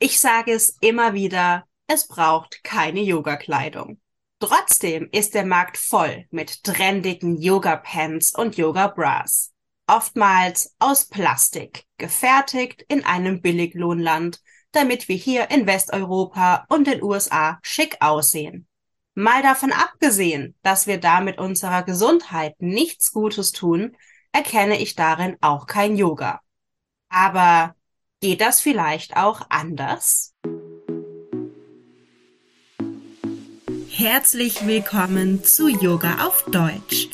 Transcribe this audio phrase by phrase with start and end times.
[0.00, 4.00] Ich sage es immer wieder, es braucht keine Yoga-Kleidung.
[4.38, 9.52] Trotzdem ist der Markt voll mit trendigen Yoga-Pants und Yoga-Bras.
[9.88, 14.40] Oftmals aus Plastik, gefertigt in einem Billiglohnland,
[14.70, 18.68] damit wir hier in Westeuropa und den USA schick aussehen.
[19.14, 23.96] Mal davon abgesehen, dass wir damit unserer Gesundheit nichts Gutes tun,
[24.30, 26.40] erkenne ich darin auch kein Yoga.
[27.08, 27.74] Aber
[28.20, 30.34] Geht das vielleicht auch anders?
[33.88, 37.08] Herzlich willkommen zu Yoga auf Deutsch.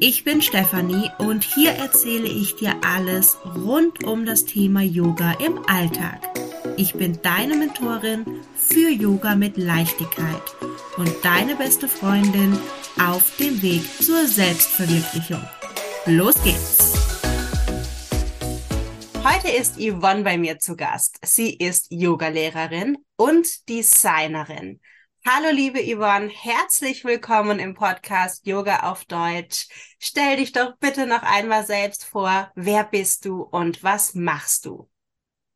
[0.00, 5.58] Ich bin Stefanie und hier erzähle ich dir alles rund um das Thema Yoga im
[5.68, 6.20] Alltag.
[6.78, 10.42] Ich bin deine Mentorin für Yoga mit Leichtigkeit
[10.96, 12.58] und deine beste Freundin
[12.98, 15.42] auf dem Weg zur Selbstverwirklichung.
[16.06, 16.85] Los geht's!
[19.36, 21.18] Heute ist Yvonne bei mir zu Gast.
[21.22, 24.80] Sie ist Yogalehrerin und Designerin.
[25.26, 29.68] Hallo liebe Yvonne, herzlich willkommen im Podcast Yoga auf Deutsch.
[29.98, 32.50] Stell dich doch bitte noch einmal selbst vor.
[32.54, 34.88] Wer bist du und was machst du?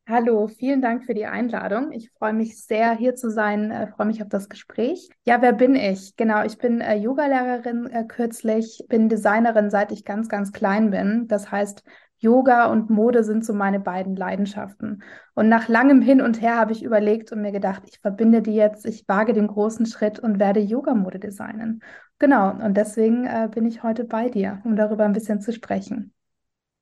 [0.06, 1.92] Hallo, vielen Dank für die Einladung.
[1.92, 5.08] Ich freue mich sehr, hier zu sein, äh, freue mich auf das Gespräch.
[5.24, 6.16] Ja, wer bin ich?
[6.16, 11.28] Genau, ich bin äh, Yogalehrerin äh, kürzlich, bin Designerin, seit ich ganz, ganz klein bin.
[11.28, 11.82] Das heißt,
[12.20, 15.02] Yoga und Mode sind so meine beiden Leidenschaften.
[15.34, 18.54] Und nach langem Hin und Her habe ich überlegt und mir gedacht, ich verbinde die
[18.54, 21.82] jetzt, ich wage den großen Schritt und werde Yoga-Mode designen.
[22.18, 26.12] Genau, und deswegen äh, bin ich heute bei dir, um darüber ein bisschen zu sprechen.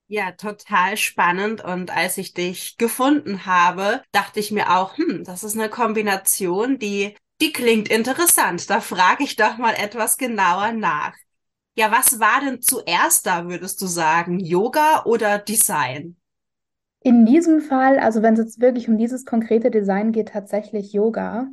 [0.08, 1.62] Ja, total spannend.
[1.62, 6.78] Und als ich dich gefunden habe, dachte ich mir auch, hm, das ist eine Kombination,
[6.78, 8.68] die, die klingt interessant.
[8.70, 11.14] Da frage ich doch mal etwas genauer nach.
[11.78, 14.40] Ja, was war denn zuerst da, würdest du sagen?
[14.40, 16.16] Yoga oder Design?
[17.04, 21.46] In diesem Fall, also wenn es jetzt wirklich um dieses konkrete Design geht, tatsächlich Yoga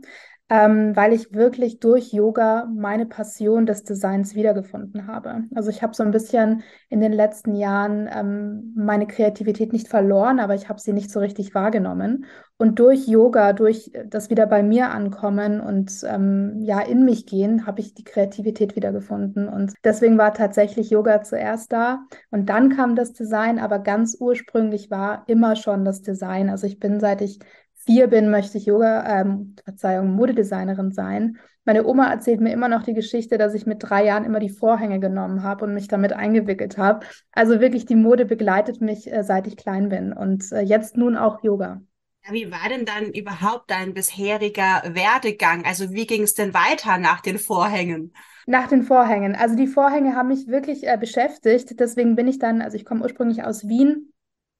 [0.47, 5.45] ähm, weil ich wirklich durch Yoga meine Passion des Designs wiedergefunden habe.
[5.55, 10.39] Also ich habe so ein bisschen in den letzten Jahren ähm, meine Kreativität nicht verloren,
[10.39, 12.25] aber ich habe sie nicht so richtig wahrgenommen.
[12.57, 17.65] Und durch Yoga, durch das wieder bei mir ankommen und ähm, ja in mich gehen,
[17.65, 19.49] habe ich die Kreativität wiedergefunden.
[19.49, 24.91] Und deswegen war tatsächlich Yoga zuerst da und dann kam das Design, aber ganz ursprünglich
[24.91, 26.49] war immer schon das Design.
[26.49, 27.39] Also ich bin seit ich
[27.85, 31.37] vier bin, möchte ich Yoga, ähm, Verzeihung, Modedesignerin sein.
[31.63, 34.49] Meine Oma erzählt mir immer noch die Geschichte, dass ich mit drei Jahren immer die
[34.49, 37.05] Vorhänge genommen habe und mich damit eingewickelt habe.
[37.31, 41.17] Also wirklich, die Mode begleitet mich, äh, seit ich klein bin und äh, jetzt nun
[41.17, 41.81] auch Yoga.
[42.29, 45.63] Wie war denn dann überhaupt dein bisheriger Werdegang?
[45.63, 48.13] Also wie ging es denn weiter nach den Vorhängen?
[48.47, 49.35] Nach den Vorhängen.
[49.35, 51.79] Also die Vorhänge haben mich wirklich äh, beschäftigt.
[51.79, 54.11] Deswegen bin ich dann, also ich komme ursprünglich aus Wien,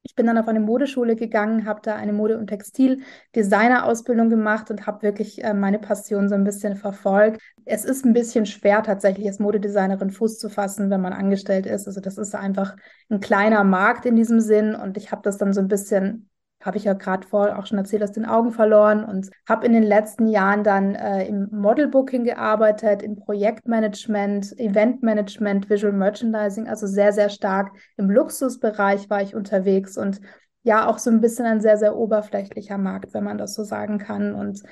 [0.05, 4.85] ich bin dann auf eine Modeschule gegangen, habe da eine Mode- und Textildesigner-Ausbildung gemacht und
[4.85, 7.41] habe wirklich äh, meine Passion so ein bisschen verfolgt.
[7.65, 11.87] Es ist ein bisschen schwer, tatsächlich als Modedesignerin Fuß zu fassen, wenn man angestellt ist.
[11.87, 12.75] Also das ist einfach
[13.09, 16.29] ein kleiner Markt in diesem Sinn und ich habe das dann so ein bisschen
[16.65, 19.73] habe ich ja gerade vor auch schon erzählt, aus den Augen verloren und habe in
[19.73, 27.13] den letzten Jahren dann äh, im Modelbooking gearbeitet, im Projektmanagement, Eventmanagement, Visual Merchandising, also sehr,
[27.13, 30.19] sehr stark im Luxusbereich war ich unterwegs und
[30.63, 33.99] ja, auch so ein bisschen ein sehr, sehr oberflächlicher Markt, wenn man das so sagen
[33.99, 34.33] kann.
[34.33, 34.63] Und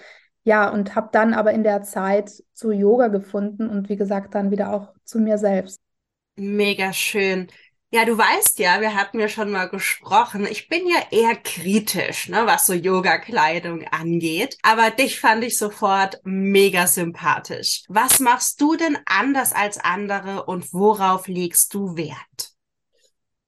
[0.44, 4.50] ja, und habe dann aber in der Zeit zu Yoga gefunden und wie gesagt dann
[4.50, 5.80] wieder auch zu mir selbst.
[6.36, 7.48] Mega schön.
[7.94, 10.48] Ja, du weißt ja, wir hatten ja schon mal gesprochen.
[10.50, 14.58] Ich bin ja eher kritisch, ne, was so Yoga-Kleidung angeht.
[14.64, 17.84] Aber dich fand ich sofort mega sympathisch.
[17.90, 22.56] Was machst du denn anders als andere und worauf legst du Wert?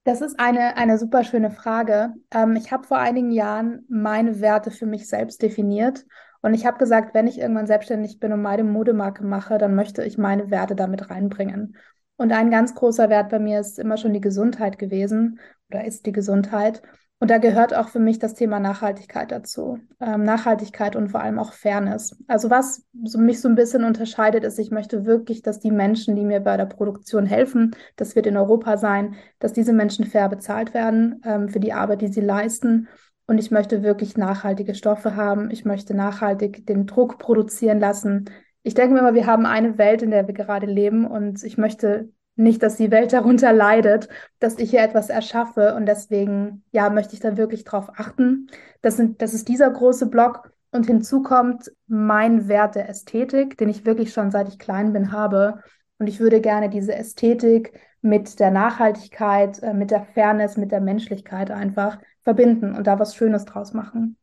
[0.03, 2.13] Das ist eine, eine super schöne Frage.
[2.29, 6.05] Ähm, ich habe vor einigen Jahren meine Werte für mich selbst definiert.
[6.43, 10.03] Und ich habe gesagt, wenn ich irgendwann selbstständig bin und meine Modemarke mache, dann möchte
[10.03, 11.75] ich meine Werte damit reinbringen.
[12.17, 15.39] Und ein ganz großer Wert bei mir ist immer schon die Gesundheit gewesen
[15.69, 16.81] oder ist die Gesundheit.
[17.19, 19.79] Und da gehört auch für mich das Thema Nachhaltigkeit dazu.
[20.01, 22.17] Ähm, Nachhaltigkeit und vor allem auch Fairness.
[22.27, 26.15] Also was so mich so ein bisschen unterscheidet, ist, ich möchte wirklich, dass die Menschen,
[26.15, 30.27] die mir bei der Produktion helfen, das wird in Europa sein, dass diese Menschen fair
[30.27, 32.89] bezahlt werden ähm, für die Arbeit, die sie leisten.
[33.27, 35.49] Und ich möchte wirklich nachhaltige Stoffe haben.
[35.51, 38.29] Ich möchte nachhaltig den Druck produzieren lassen
[38.65, 41.57] ich denke mir immer, wir haben eine Welt, in der wir gerade leben und ich
[41.57, 44.09] möchte nicht, dass die Welt darunter leidet,
[44.39, 48.47] dass ich hier etwas erschaffe und deswegen, ja, möchte ich da wirklich drauf achten.
[48.81, 53.69] Das, sind, das ist dieser große Block und hinzu kommt mein Wert der Ästhetik, den
[53.69, 55.61] ich wirklich schon seit ich klein bin habe
[55.99, 60.81] und ich würde gerne diese Ästhetik mit der Nachhaltigkeit, äh, mit der Fairness, mit der
[60.81, 64.17] Menschlichkeit einfach verbinden und da was Schönes draus machen.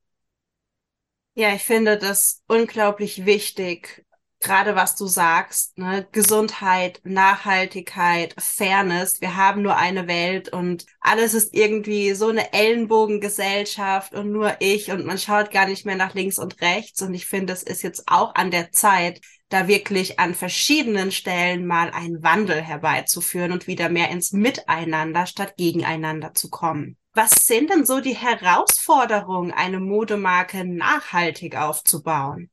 [1.34, 4.04] Ja, ich finde das unglaublich wichtig,
[4.42, 6.06] gerade was du sagst, ne?
[6.12, 9.20] Gesundheit, Nachhaltigkeit, Fairness.
[9.20, 14.90] Wir haben nur eine Welt und alles ist irgendwie so eine Ellenbogengesellschaft und nur ich
[14.90, 17.02] und man schaut gar nicht mehr nach links und rechts.
[17.02, 21.66] Und ich finde, es ist jetzt auch an der Zeit, da wirklich an verschiedenen Stellen
[21.66, 26.96] mal einen Wandel herbeizuführen und wieder mehr ins Miteinander statt gegeneinander zu kommen.
[27.14, 32.50] Was sind denn so die Herausforderungen, eine Modemarke nachhaltig aufzubauen?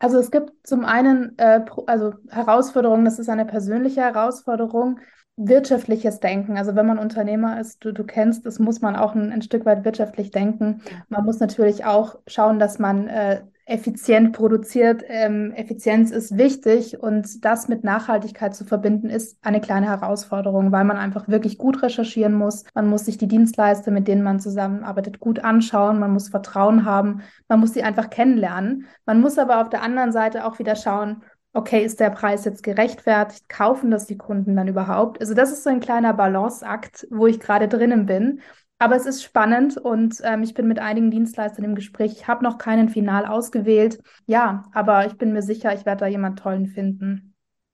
[0.00, 4.98] Also es gibt zum einen äh, also Herausforderungen, das ist eine persönliche Herausforderung,
[5.48, 6.58] wirtschaftliches Denken.
[6.58, 9.64] Also wenn man Unternehmer ist, du, du kennst, das muss man auch ein, ein Stück
[9.64, 10.82] weit wirtschaftlich denken.
[11.08, 13.40] Man muss natürlich auch schauen, dass man äh,
[13.70, 15.04] effizient produziert.
[15.06, 20.84] Ähm, Effizienz ist wichtig und das mit Nachhaltigkeit zu verbinden, ist eine kleine Herausforderung, weil
[20.84, 22.64] man einfach wirklich gut recherchieren muss.
[22.74, 26.00] Man muss sich die Dienstleister, mit denen man zusammenarbeitet, gut anschauen.
[26.00, 27.22] Man muss Vertrauen haben.
[27.48, 28.86] Man muss sie einfach kennenlernen.
[29.06, 31.22] Man muss aber auf der anderen Seite auch wieder schauen,
[31.52, 33.48] okay, ist der Preis jetzt gerechtfertigt?
[33.48, 35.20] Kaufen das die Kunden dann überhaupt?
[35.20, 38.40] Also das ist so ein kleiner Balanceakt, wo ich gerade drinnen bin.
[38.78, 42.12] Aber es ist spannend und ähm, ich bin mit einigen Dienstleistern im Gespräch.
[42.12, 44.00] Ich habe noch keinen Final ausgewählt.
[44.26, 47.29] Ja, aber ich bin mir sicher, ich werde da jemand tollen finden.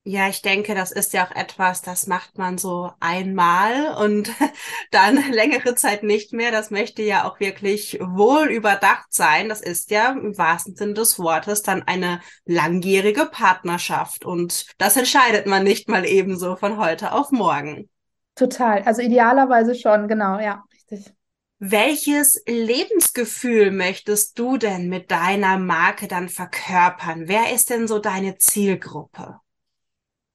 [0.08, 4.30] Ja, ich denke, das ist ja auch etwas, das macht man so einmal und
[4.92, 6.52] dann längere Zeit nicht mehr.
[6.52, 9.48] Das möchte ja auch wirklich wohl überdacht sein.
[9.48, 15.46] Das ist ja im wahrsten Sinne des Wortes dann eine langjährige Partnerschaft und das entscheidet
[15.46, 17.90] man nicht mal ebenso von heute auf morgen.
[18.36, 18.82] Total.
[18.82, 21.12] Also idealerweise schon, genau, ja richtig.
[21.58, 27.26] Welches Lebensgefühl möchtest du denn mit deiner Marke dann verkörpern?
[27.26, 29.40] Wer ist denn so deine Zielgruppe?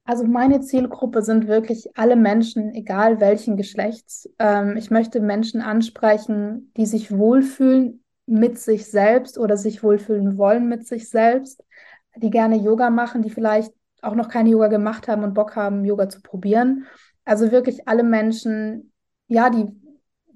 [0.03, 4.29] Also meine Zielgruppe sind wirklich alle Menschen, egal welchen Geschlechts.
[4.39, 10.67] Ähm, ich möchte Menschen ansprechen, die sich wohlfühlen mit sich selbst oder sich wohlfühlen wollen
[10.67, 11.63] mit sich selbst,
[12.15, 15.85] die gerne Yoga machen, die vielleicht auch noch keine Yoga gemacht haben und Bock haben,
[15.85, 16.87] Yoga zu probieren.
[17.23, 18.91] Also wirklich alle Menschen,
[19.27, 19.67] ja, die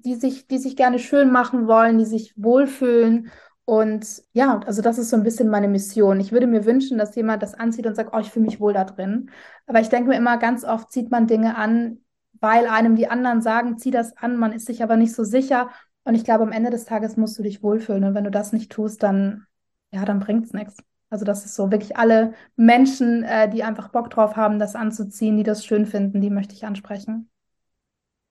[0.06, 3.30] die sich, die sich gerne schön machen wollen, die sich wohlfühlen.
[3.66, 6.20] Und ja, also das ist so ein bisschen meine Mission.
[6.20, 8.72] Ich würde mir wünschen, dass jemand das anzieht und sagt, oh, ich fühle mich wohl
[8.72, 9.30] da drin.
[9.66, 11.98] Aber ich denke mir immer, ganz oft zieht man Dinge an,
[12.40, 15.70] weil einem die anderen sagen, zieh das an, man ist sich aber nicht so sicher.
[16.04, 18.04] Und ich glaube, am Ende des Tages musst du dich wohlfühlen.
[18.04, 19.46] Und wenn du das nicht tust, dann,
[19.90, 20.76] ja, dann bringt es nichts.
[21.10, 25.36] Also das ist so wirklich alle Menschen, äh, die einfach Bock drauf haben, das anzuziehen,
[25.36, 27.30] die das schön finden, die möchte ich ansprechen.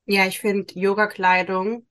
[0.05, 1.85] Ja, ich finde Yoga-Kleidung,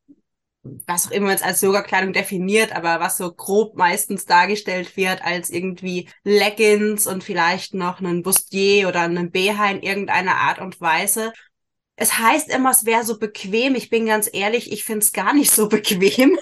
[0.87, 5.51] was auch immer es als Yoga-Kleidung definiert, aber was so grob meistens dargestellt wird als
[5.51, 11.33] irgendwie Leggings und vielleicht noch einen Bustier oder einen BH in irgendeiner Art und Weise.
[11.97, 13.77] Es heißt immer, es wäre so bequem.
[13.77, 16.39] Ich bin ganz ehrlich, ich finde es gar nicht so bequem.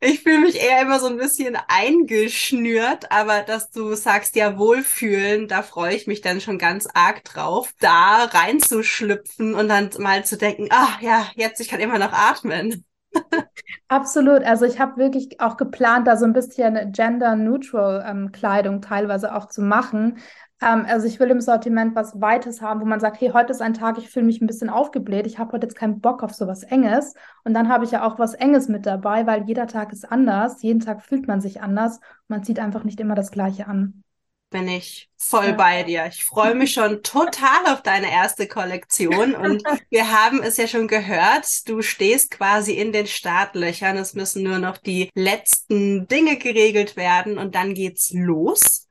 [0.00, 5.48] Ich fühle mich eher immer so ein bisschen eingeschnürt, aber dass du sagst, ja, wohlfühlen,
[5.48, 10.36] da freue ich mich dann schon ganz arg drauf, da reinzuschlüpfen und dann mal zu
[10.36, 12.84] denken, ach ja, jetzt, ich kann immer noch atmen.
[13.88, 14.42] Absolut.
[14.44, 19.46] Also ich habe wirklich auch geplant, da so ein bisschen gender-neutral ähm, Kleidung teilweise auch
[19.46, 20.18] zu machen.
[20.60, 23.62] Ähm, also ich will im Sortiment was Weites haben, wo man sagt, hey, heute ist
[23.62, 26.34] ein Tag, ich fühle mich ein bisschen aufgebläht, ich habe heute jetzt keinen Bock auf
[26.34, 27.14] sowas Enges.
[27.44, 30.62] Und dann habe ich ja auch was Enges mit dabei, weil jeder Tag ist anders,
[30.62, 32.00] jeden Tag fühlt man sich anders.
[32.28, 34.04] Man zieht einfach nicht immer das Gleiche an.
[34.50, 36.06] Bin ich voll bei dir.
[36.06, 40.88] Ich freue mich schon total auf deine erste Kollektion und wir haben es ja schon
[40.88, 43.98] gehört, du stehst quasi in den Startlöchern.
[43.98, 48.86] Es müssen nur noch die letzten Dinge geregelt werden und dann geht's los.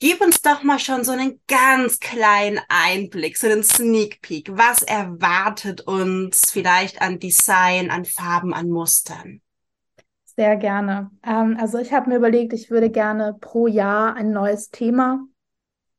[0.00, 4.48] Gib uns doch mal schon so einen ganz kleinen Einblick, so einen Sneak Peek.
[4.52, 9.42] Was erwartet uns vielleicht an Design, an Farben, an Mustern?
[10.38, 11.10] Sehr gerne.
[11.26, 15.26] Ähm, also ich habe mir überlegt, ich würde gerne pro Jahr ein neues Thema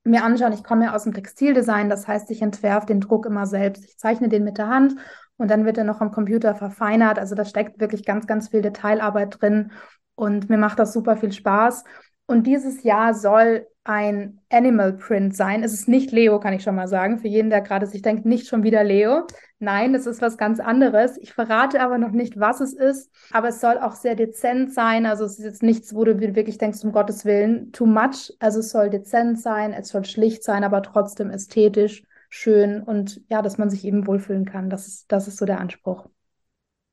[0.05, 0.53] mir anschauen.
[0.53, 3.83] Ich komme ja aus dem Textildesign, das heißt, ich entwerfe den Druck immer selbst.
[3.83, 4.95] Ich zeichne den mit der Hand
[5.35, 7.19] und dann wird er noch am Computer verfeinert.
[7.19, 9.73] Also da steckt wirklich ganz, ganz viel Detailarbeit drin
[10.15, 11.83] und mir macht das super viel Spaß.
[12.29, 15.63] Und dieses Jahr soll ein Animal Print sein.
[15.63, 17.17] Es ist nicht Leo, kann ich schon mal sagen.
[17.17, 19.25] Für jeden, der gerade sich denkt, nicht schon wieder Leo.
[19.57, 21.17] Nein, es ist was ganz anderes.
[21.17, 23.09] Ich verrate aber noch nicht, was es ist.
[23.31, 25.07] Aber es soll auch sehr dezent sein.
[25.07, 28.31] Also es ist jetzt nichts, wo du wirklich denkst, um Gottes Willen, too much.
[28.37, 33.41] Also es soll dezent sein, es soll schlicht sein, aber trotzdem ästhetisch, schön und ja,
[33.41, 34.69] dass man sich eben wohlfühlen kann.
[34.69, 36.05] Das ist, das ist so der Anspruch.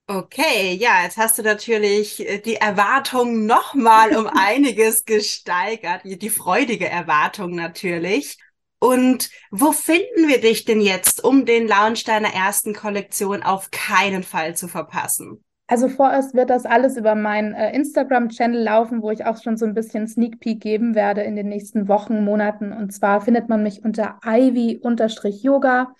[0.09, 6.89] Okay, ja, jetzt hast du natürlich äh, die Erwartung nochmal um einiges gesteigert, die freudige
[6.89, 8.39] Erwartung natürlich.
[8.79, 14.23] Und wo finden wir dich denn jetzt, um den Launch deiner ersten Kollektion auf keinen
[14.23, 15.43] Fall zu verpassen?
[15.67, 19.67] Also vorerst wird das alles über meinen äh, Instagram-Channel laufen, wo ich auch schon so
[19.67, 22.73] ein bisschen Sneak Peek geben werde in den nächsten Wochen, Monaten.
[22.73, 25.93] Und zwar findet man mich unter ivy-yoga.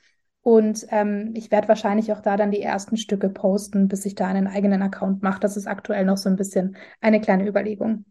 [0.47, 4.29] Und ähm, ich werde wahrscheinlich auch da dann die ersten Stücke posten, bis ich da
[4.29, 5.41] einen eigenen Account mache.
[5.41, 8.05] Das ist aktuell noch so ein bisschen eine kleine Überlegung.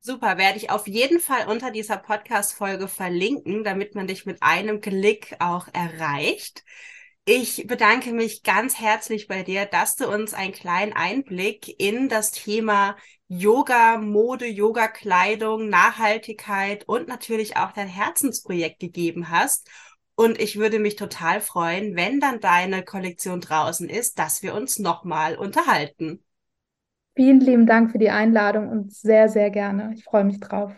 [0.00, 4.80] Super, werde ich auf jeden Fall unter dieser Podcast-Folge verlinken, damit man dich mit einem
[4.80, 6.64] Klick auch erreicht.
[7.24, 12.32] Ich bedanke mich ganz herzlich bei dir, dass du uns einen kleinen Einblick in das
[12.32, 12.96] Thema
[13.28, 19.68] Yoga, Mode, Yoga-Kleidung, Nachhaltigkeit und natürlich auch dein Herzensprojekt gegeben hast.
[20.20, 24.78] Und ich würde mich total freuen, wenn dann deine Kollektion draußen ist, dass wir uns
[24.78, 26.22] nochmal unterhalten.
[27.16, 29.94] Vielen lieben Dank für die Einladung und sehr, sehr gerne.
[29.94, 30.68] Ich freue mich drauf.